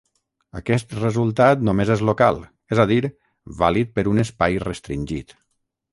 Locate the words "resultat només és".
0.99-2.01